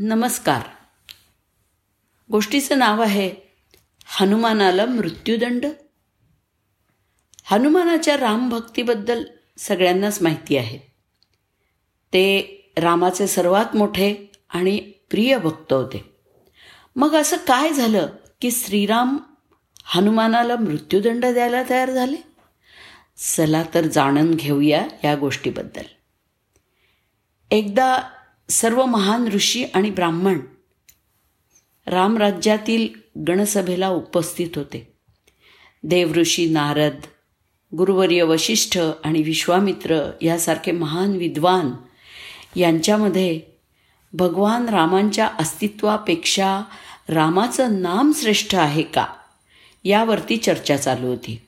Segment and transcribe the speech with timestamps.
[0.00, 0.62] नमस्कार.
[2.30, 3.34] गोष्टीचं नाव आहे
[4.04, 5.66] हनुमानाला मृत्यूदंड.
[7.44, 9.24] हनुमानाच्या रामभक्तीबद्दल
[9.58, 10.78] सगळ्यांनाच माहिती आहे.
[12.12, 12.40] ते
[12.76, 14.16] रामाचे सर्वात मोठे
[14.48, 14.78] आणि
[15.10, 16.16] प्रिय भक्त होते.
[16.96, 18.06] मग असं काय झालं
[18.40, 19.16] की श्रीराम
[19.84, 22.16] हनुमानाला मृत्यूदंड द्यायला तयार झाले?
[23.16, 25.84] चला तर जाणून घेऊया या गोष्टीबद्दल.
[27.50, 28.02] एकदा
[28.50, 30.40] सर्व महान ऋषी आणि ब्राह्मण
[31.86, 32.88] रामराज्यातील
[33.28, 34.92] गणसभेला उपस्थित होते.
[35.82, 36.94] देवऋषी नारद
[37.76, 41.70] गुरुवर्य वशिष्ठ आणि विश्वामित्र यासारखे महान विद्वान
[42.56, 43.40] यांच्यामध्ये
[44.12, 46.62] भगवान रामांच्या अस्तित्वापेक्षा
[47.08, 49.06] रामाचं नाम श्रेष्ठ आहे का?
[49.84, 51.40] यावरती चर्चा चालू होती.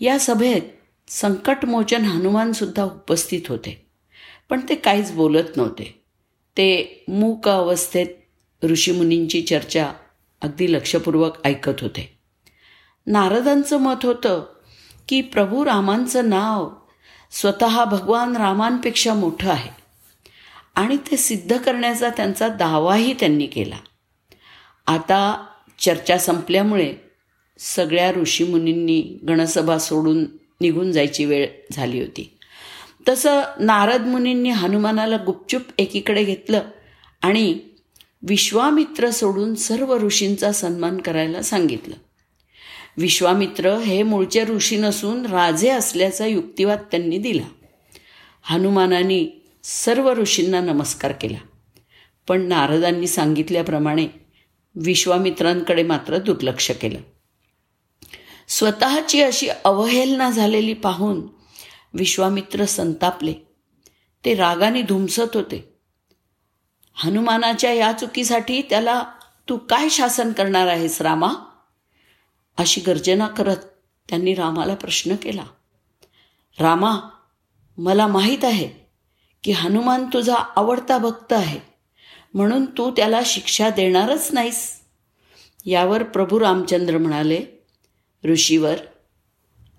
[0.00, 0.62] या सभेत
[1.08, 3.86] संकटमोचन हनुमानसुद्धा उपस्थित होते
[4.48, 6.03] पण ते काहीच बोलत नव्हते.
[6.56, 8.06] ते मूक अवस्थेत
[8.64, 9.92] ऋषीमुनींची चर्चा
[10.42, 12.18] अगदी लक्षपूर्वक ऐकत होते.
[13.06, 14.44] नारदांचं मत होतं
[15.08, 16.70] की प्रभू रामांचं नाव
[17.30, 19.70] स्वतः भगवान रामांपेक्षा मोठं आहे
[20.74, 23.76] आणि ते सिद्ध करण्याचा त्यांचा दावाही त्यांनी केला.
[24.86, 25.46] आता
[25.78, 26.94] चर्चा संपल्यामुळे
[27.58, 30.26] सगळ्या ऋषीमुनींनी गणसभा सोडून
[30.60, 32.38] निघून जायची वेळ झाली होती.
[33.08, 36.62] तसं नारद मुनींनी हनुमानाला गुपचूप एकीकडे घेतलं
[37.22, 37.58] आणि
[38.22, 41.94] विश्वामित्र सोडून सर्व ऋषींचा सन्मान करायला सांगितलं.
[42.96, 47.46] विश्वामित्र हे मूळचे ऋषी नसून राजे असल्याचा युक्तिवाद त्यांनी दिला.
[48.42, 51.38] हनुमानाने सर्व ऋषींना नमस्कार केला.
[52.28, 54.06] पण नारदांनी सांगितल्याप्रमाणे
[54.74, 56.98] विश्वामित्रांकडे मात्र दुर्लक्ष केलं.
[58.48, 61.33] स्वतःची अशी अवहेलना झालेली पाहून
[61.94, 63.34] विश्वामित्र संतापले.
[64.24, 65.78] ते रागाने धुमसत होते.
[66.94, 69.02] हनुमानाच्या या चुकीसाठी त्याला
[69.48, 71.32] तू काय शासन करणार आहेस रामा?
[72.56, 73.56] अशी गर्जना करत
[74.08, 75.44] त्यांनी रामाला प्रश्न केला.
[76.60, 76.96] रामा
[77.78, 78.68] मला माहीत आहे
[79.44, 81.60] की हनुमान तुझा आवडता भक्त आहे
[82.34, 84.80] म्हणून तू त्याला शिक्षा देणारच नाहीस.
[85.64, 87.64] यावर प्रभू रामचंद्र म्हणाले
[88.24, 88.76] ऋषीवर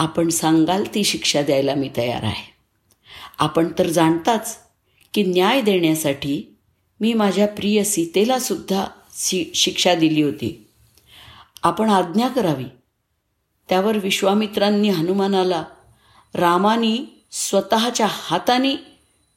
[0.00, 2.54] आपण सांगाल ती शिक्षा द्यायला मी तयार आहे.
[3.38, 4.58] आपण तर जाणताच
[5.14, 6.56] की न्याय देण्यासाठी
[7.00, 10.68] मी माझ्या प्रिय सीतेला सुद्धा सी शिक्षा दिली होती.
[11.62, 12.64] आपण आज्ञा करावी.
[13.68, 15.64] त्यावर विश्वामित्रांनी हनुमानाला
[16.34, 18.76] रामानी स्वतःच्या हाताने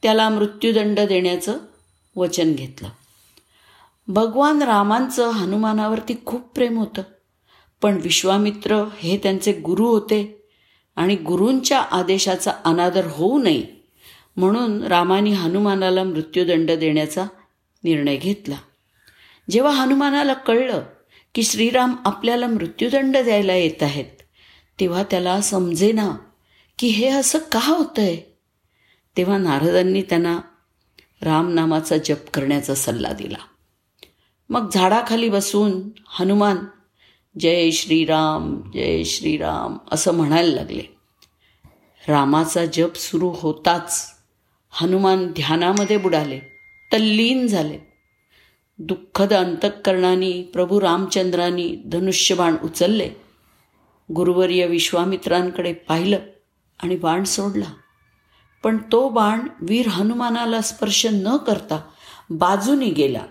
[0.02, 1.58] त्याला मृत्यूदंड देण्याचं
[2.16, 2.88] वचन घेतलं.
[4.08, 7.02] भगवान रामांचं हनुमानावरती खूप प्रेम होतं.
[7.82, 10.40] पण विश्वामित्र हे त्यांचे गुरु होते.
[10.96, 13.84] आणि गुरूंच्या आदेशाचा अनादर होऊ नये
[14.36, 17.26] म्हणून रामाने हनुमानाला मृत्यूदंड देण्याचा
[17.84, 18.56] निर्णय घेतला.
[19.50, 20.82] जेव्हा हनुमानाला कळलं
[21.34, 24.22] की श्रीराम आपल्याला मृत्यूदंड द्यायला येत आहेत
[24.80, 26.16] तेव्हा त्याला समजेना
[26.78, 28.16] की हे असं का होतंय?
[29.16, 30.40] तेव्हा नारदांनी त्यांना
[31.22, 33.38] रामनामाचा जप करण्याचा सल्ला दिला.
[34.50, 36.56] मग झाडाखाली बसून हनुमान
[37.38, 40.82] जय श्रीराम जय श्रीराम असं म्हणायला लागले.
[42.08, 44.14] रामाचा जप सुरू होताच
[44.70, 46.38] हनुमान ध्यानामध्ये बुडाले
[46.92, 47.78] तल्लीन झाले.
[48.78, 53.10] दुःखद अंतःकरणाने प्रभू रामचंद्रांनी धनुष्यबाण उचलले.
[54.14, 56.18] गुरुवर्य विश्वामित्रांकडे पाहिलं
[56.82, 57.74] आणि बाण सोडला.
[58.62, 61.82] पण तो बाण वीर हनुमानाला स्पर्श न करता
[62.30, 63.26] बाजूने गेला.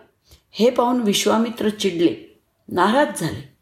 [0.52, 3.53] हे पाहून विश्वामित्र चिडले नाराज झाले.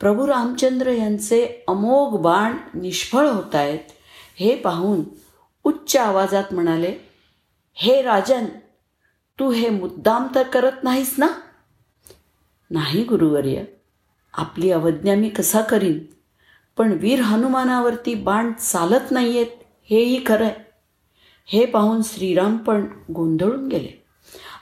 [0.00, 3.78] प्रभू रामचंद्र यांचे अमोघ बाण निष्फळ होत आहेत
[4.36, 5.00] हे पाहून
[5.64, 6.94] उच्च आवाजात म्हणाले
[7.74, 8.44] हे राजन
[9.38, 11.28] तू हे मुद्दाम तर करत नाहीस ना?
[12.70, 13.64] नाही गुरुवर्य
[14.34, 15.98] आपली अवज्ञा मी कसा करीन?
[16.76, 19.46] पण वीर हनुमानावरती बाण चालत नाहीयेत
[19.90, 20.54] हेही खरं आहे.
[21.46, 24.02] हे पाहून श्रीराम पण गोंधळून गेले.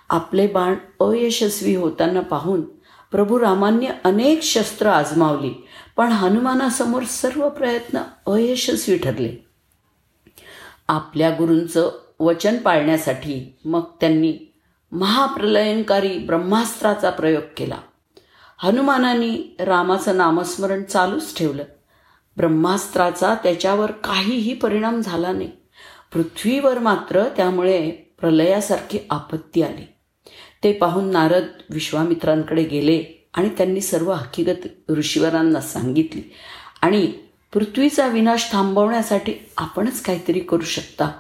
[0.09, 2.63] आपले बाण अयशस्वी होताना पाहून
[3.11, 5.55] प्रभू रामांनी अनेक शस्त्र आजमावली
[5.97, 9.47] पण हनुमानासमोर सर्व प्रयत्न अयशस्वी ठरले.
[10.89, 11.91] आपल्या गुरूंचं
[12.21, 14.53] वचन पाळण्यासाठी मग त्यांनी
[14.93, 17.77] महाप्रलयंकारी ब्रह्मास्त्राचा प्रयोग केला.
[18.59, 21.65] हनुमानाने रामाचं नामस्मरण चालूच ठेवलं.
[22.37, 25.51] ब्रह्मास्त्राचा त्याच्यावर काहीही परिणाम झाला नाही.
[26.13, 29.87] पृथ्वीवर मात्र त्यामुळे प्रलयासारखी आपत्ती आली.
[30.65, 36.23] ते पाहून नारद विश्वामित्रांकडे गेले आणि त्यांनी सर्व हकीकत ऋषीवरांना सांगितली
[36.83, 37.13] आणि
[37.53, 41.11] पृथ्वीचा विनाश थांबवण्यासाठी आपणच काहीतरी करू शकता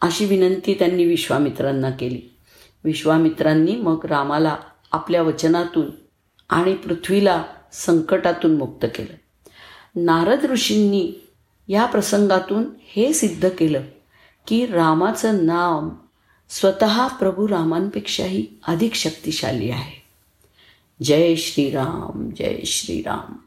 [0.00, 2.36] अशी विनंती त्यांनी विश्वामित्रांना केली.
[2.84, 4.56] विश्वामित्रांनी मग रामाला
[4.92, 5.90] आपल्या वचनातून
[6.48, 9.14] आणि पृथ्वीला संकटातून मुक्त केलं.
[10.04, 11.12] नारद ऋषींनी
[11.68, 13.82] या प्रसंगातून हे सिद्ध केलं
[14.46, 15.88] की रामाचं नाम
[16.48, 20.02] स्वतः प्रभू रामांपेक्षाही अधिक शक्तिशाली आहे.
[21.02, 23.45] जय श्रीराम जय श्रीराम.